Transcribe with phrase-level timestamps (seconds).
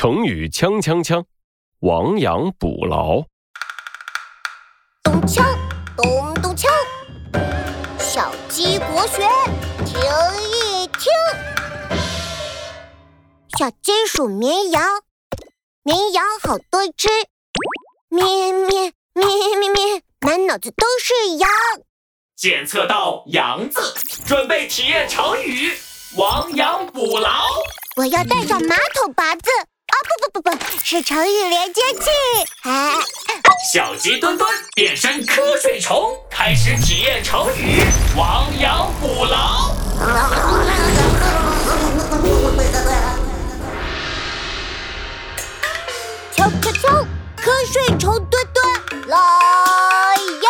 [0.00, 1.24] 成语锵锵锵，
[1.80, 3.24] 亡羊补牢。
[5.02, 5.42] 咚锵，
[5.96, 6.68] 咚咚锵，
[7.98, 9.28] 小鸡国学
[9.84, 10.00] 听
[10.52, 11.10] 一听。
[13.58, 14.86] 小鸡数绵羊，
[15.82, 17.08] 绵羊好多只，
[18.08, 18.22] 咩
[18.52, 19.26] 咩咩
[19.56, 21.50] 咩咩，满脑子都是羊。
[22.36, 23.80] 检测到“羊”字，
[24.24, 25.72] 准备体验成语
[26.16, 27.42] “亡羊补牢”。
[27.98, 29.66] 我要带上马桶拔子啊！
[30.32, 30.50] 不不，
[30.84, 32.10] 是成语连接器。
[32.62, 32.92] 哎，
[33.72, 37.82] 小鸡墩墩变身瞌睡虫，开始体验成语
[38.16, 39.74] “亡羊补牢”。
[46.34, 46.88] 敲敲敲，
[47.36, 49.16] 瞌睡虫墩墩来
[50.42, 50.48] 呀！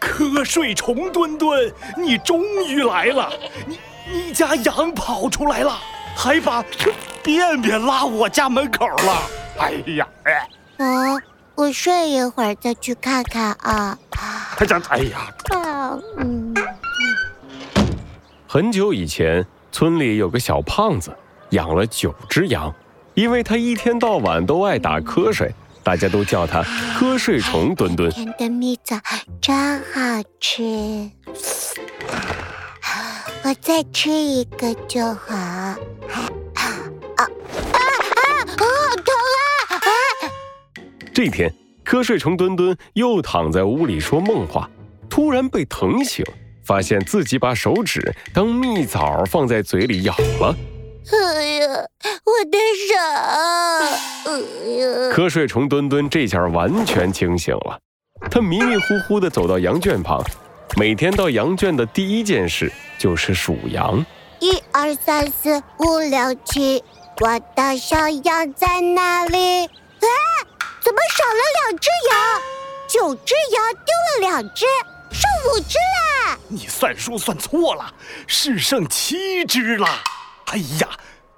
[0.00, 3.32] 瞌睡虫墩墩，你终于来了！
[3.66, 3.78] 你
[4.08, 5.78] 你家羊跑出来了，
[6.16, 6.64] 还把
[7.22, 9.22] 便便拉我家门口了！
[9.58, 11.20] 哎呀，哎，哦，
[11.54, 13.96] 我睡一会儿再去看看啊。
[14.56, 16.54] 他家，哎呀，啊，嗯，
[18.46, 21.14] 很久以前，村里有个小胖子，
[21.50, 22.74] 养了九只羊，
[23.14, 26.62] 因为他一天到晚都爱打瞌睡，大家都叫他
[26.98, 28.10] 瞌睡虫墩墩。
[28.10, 28.96] 甜的蜜枣
[29.40, 31.10] 真好吃，
[33.46, 35.36] 我再吃一个就好。
[35.36, 36.66] 啊啊
[37.14, 37.22] 啊！
[38.44, 38.56] 好
[38.96, 39.14] 疼
[39.70, 39.76] 啊！
[39.76, 39.78] 啊！
[41.14, 44.68] 这天，瞌睡虫墩墩又躺在屋里说梦话，
[45.08, 46.24] 突然被疼醒，
[46.64, 50.56] 发现自己把手指当蜜枣放在嘴里咬了。
[51.12, 51.68] 哎呀，
[52.24, 52.58] 我的
[52.88, 52.96] 手！
[54.28, 54.40] 哎
[54.80, 57.78] 呀，瞌睡虫墩墩这下完全清醒了，
[58.28, 60.20] 他迷迷糊糊地走到羊圈旁，
[60.78, 64.04] 每天到羊圈的第一件事就是数羊。
[64.40, 66.84] 一二三四五六七，
[67.18, 69.64] 我的小羊在哪里？
[69.64, 70.08] 啊，
[70.82, 72.42] 怎么少了两只羊？
[72.86, 74.66] 九只羊丢了两只，
[75.10, 76.38] 剩五只啦！
[76.48, 77.94] 你算数算错了，
[78.26, 79.88] 是剩七只了。
[80.48, 80.90] 哎呀，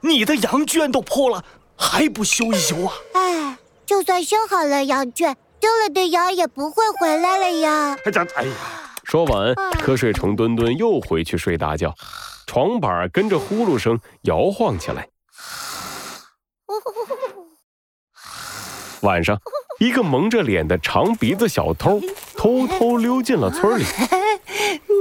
[0.00, 1.44] 你的羊圈都破了，
[1.76, 2.94] 还不修一修啊？
[3.12, 7.98] 哎，就算修好了羊圈，丢了的羊也不会回来了呀。
[8.02, 8.50] 他家，哎呀，
[9.06, 11.94] 说完，瞌睡虫墩墩又回去睡大觉，
[12.44, 15.08] 床板跟着呼噜声摇晃起来。
[19.02, 19.38] 晚上，
[19.78, 22.00] 一个蒙着脸的长鼻子小偷
[22.36, 23.84] 偷偷溜进了村里。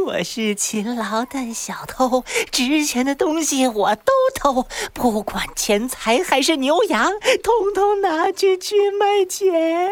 [0.05, 7.11] 我是勤劳的小偷，值钱的东西我都偷，不管钱财还是牛羊，
[7.41, 9.89] 统统拿去去卖钱。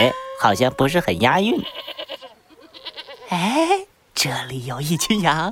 [0.00, 1.62] 哎，好像不是很押韵。
[3.32, 5.50] 哎，这里有一群羊，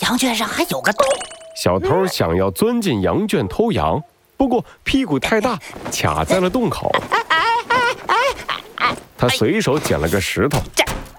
[0.00, 1.06] 羊圈上还有个洞。
[1.54, 4.02] 小偷想要钻进羊圈偷羊，
[4.36, 5.56] 不过屁股太大，
[5.92, 6.90] 卡在了洞口。
[9.16, 10.58] 他随手捡了个石头，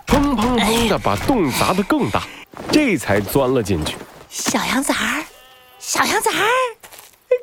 [0.05, 2.27] 砰砰砰的把洞砸得更大，
[2.69, 3.95] 这才钻了进去。
[4.27, 5.23] 小羊崽儿，
[5.79, 6.45] 小羊崽儿，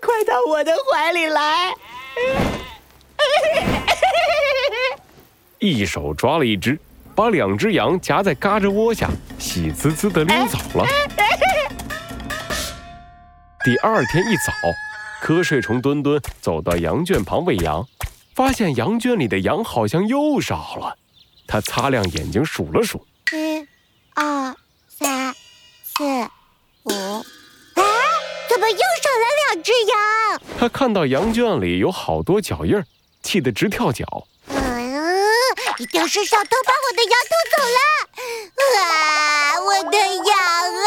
[0.03, 1.73] 快到我的怀里来！
[5.59, 6.79] 一手抓了一只，
[7.21, 10.87] 把两只羊夹在嘎吱窝下，喜滋滋的溜走了。
[13.63, 14.51] 第二天一早，
[15.23, 17.87] 瞌睡虫墩墩走到羊圈旁喂羊，
[18.35, 20.97] 发现羊圈里的羊好像又少了。
[21.47, 23.69] 他擦亮眼睛数了数，一、
[24.15, 24.57] 二、
[24.89, 25.35] 三、
[25.85, 26.03] 四、
[26.85, 27.83] 五，啊，
[28.49, 30.41] 怎么又少了两只羊？
[30.59, 32.87] 他看到羊圈里有好多脚印儿，
[33.23, 34.27] 气得直跳脚。
[35.81, 37.79] 嗯，一定是小偷把我的羊偷走了！
[38.79, 40.37] 啊，我的羊
[40.85, 40.87] 啊！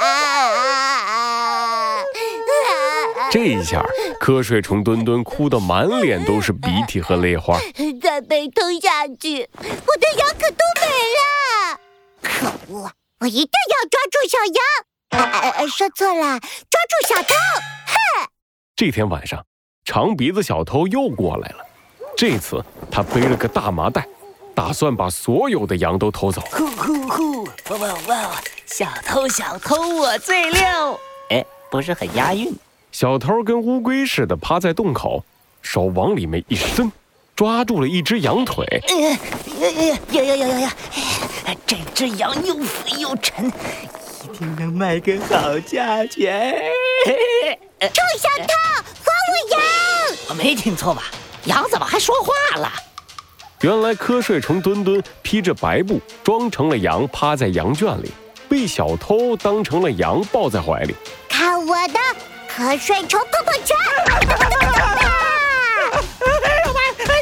[0.00, 0.02] 啊
[3.30, 3.84] 这下，
[4.20, 7.58] 瞌睡虫墩墩哭得满脸都是鼻涕和泪花。
[8.00, 10.86] 再被偷下去，我的羊可都没
[11.18, 11.78] 了！
[12.22, 14.58] 可恶，我一定要抓住小羊！
[15.10, 15.66] 啊啊啊！
[15.66, 17.34] 说错了，抓住小偷！
[17.86, 17.92] 哼！
[18.76, 19.46] 这天晚上，
[19.84, 21.64] 长鼻子小偷又过来了。
[22.16, 24.06] 这次他背了个大麻袋，
[24.54, 26.40] 打算把所有的羊都偷走。
[26.50, 27.44] 呼呼呼！
[27.70, 28.30] 哇哇哇！
[28.66, 31.00] 小偷小偷，我最溜！
[31.30, 32.54] 哎，不是很押韵。
[32.92, 35.24] 小偷跟乌龟似的趴在洞口，
[35.60, 36.90] 手往里面一伸，
[37.34, 38.64] 抓住了一只羊腿。
[38.88, 39.18] 哎呀
[39.60, 40.74] 呀呀呀呀呀呀！
[41.46, 46.54] 哎这只羊又肥又沉，一定能卖个好价钱。
[47.80, 48.54] 臭小偷，
[49.02, 49.60] 还我羊！
[50.28, 51.02] 我没听错吧？
[51.46, 52.72] 羊怎么还说话了？
[53.60, 58.12] 原来瞌睡虫墩墩披着白布，装成了羊，趴在羊圈里，
[58.48, 60.94] 被小偷当成了羊抱在怀里。
[61.28, 61.98] 看我的
[62.54, 63.76] 瞌睡虫泡泡拳！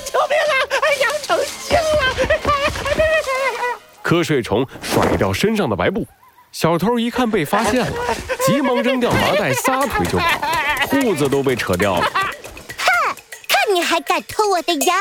[0.04, 0.54] 救命啊！
[1.00, 1.80] 养成精了！
[4.02, 6.06] 瞌睡虫甩掉身上的白布，
[6.50, 8.14] 小偷一看被发现了，
[8.46, 10.26] 急忙扔掉麻袋，撒腿就跑，
[10.88, 12.06] 裤子都被扯掉了。
[13.92, 14.96] 还敢偷我的羊！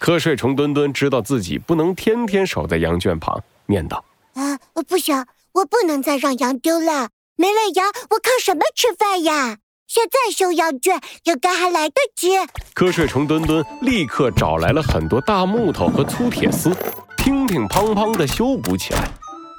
[0.00, 4.58] 瞌睡虫墩墩知道自己不能天天守在羊圈旁，念道啊，
[4.88, 7.10] 不行，我不能再让羊丢了。
[7.36, 9.58] 没了羊，我靠什么吃饭呀？
[9.86, 12.36] 现在修羊圈应该还来得及。
[12.74, 16.74] 瞌睡虫墩墩立刻找来了很多大木头和粗铁丝，
[17.16, 19.08] 乒乒乓乓地修补起来。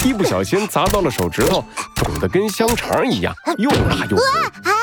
[0.05, 1.63] 一不小心砸到了手指头，
[1.95, 4.25] 肿得跟香肠一样，又辣又红。
[4.65, 4.75] 啊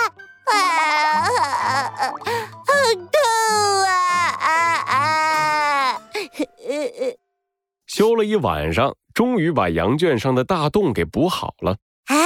[0.47, 1.91] 啊！
[1.99, 2.15] 好
[7.95, 11.77] 修了一晚上，终于把羊圈上的大洞给补好了。
[12.07, 12.17] 啊，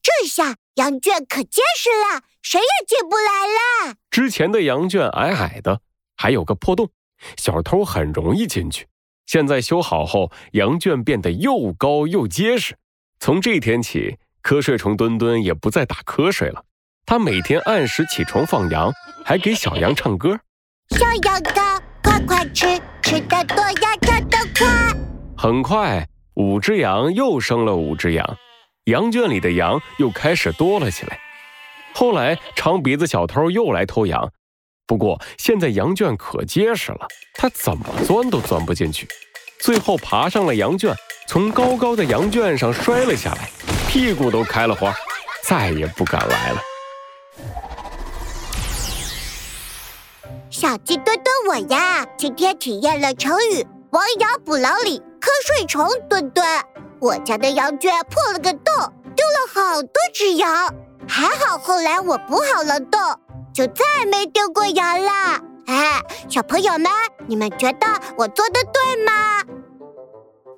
[0.00, 3.96] 这下羊圈可结实了，谁也进不来了。
[4.10, 5.82] 之前的羊圈矮矮的，
[6.16, 6.88] 还有个破洞，
[7.36, 8.86] 小偷很容易进去。
[9.26, 12.74] 现在修好后，羊圈变得又高又结实。
[13.20, 16.64] 从这天起，瞌睡虫墩墩也不再打瞌睡了。
[17.04, 18.90] 他每天按时起床放羊，
[19.22, 20.40] 还给小羊唱歌。
[20.98, 23.94] 小羊羔，快快吃，吃的多呀。
[25.44, 28.38] 很快，五只羊又生了五只羊，
[28.84, 31.20] 羊圈里的羊又开始多了起来。
[31.94, 34.32] 后来，长鼻子小偷又来偷羊。
[34.86, 39.06] 不过现在羊圈可结实了，他怎么钻都钻不进去，
[39.60, 40.94] 最后爬上了羊圈，
[41.28, 43.50] 从高高的羊圈上摔了下来，
[43.86, 44.94] 屁股都开了花，
[45.42, 46.62] 再也不敢来了。
[50.48, 53.62] 小鸡墩墩我呀，今天体验了成语
[53.92, 56.46] “亡羊补牢”里瞌睡虫墩墩。
[57.00, 58.74] 我家的羊圈破了个洞，
[59.16, 60.74] 丢了好多只羊，
[61.08, 63.00] 还好后来我补好了洞。
[63.54, 65.40] 就再没丢过羊了。
[65.66, 66.90] 哎，小朋友们，
[67.26, 67.86] 你们觉得
[68.18, 69.40] 我做的对吗？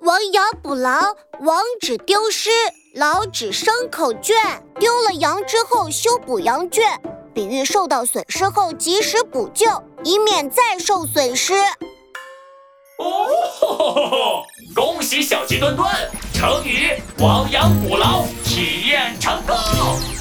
[0.01, 2.51] 亡羊补牢，亡指丢失，
[2.93, 4.37] 牢指牲口圈。
[4.81, 7.01] 丢了羊之后修补羊圈，
[7.33, 11.55] 比喻受到损失后及时补救，以免再受损失。
[12.99, 13.29] 哦，
[14.75, 15.89] 恭喜小鸡墩墩，
[16.33, 20.16] 成语亡羊补牢体验成功。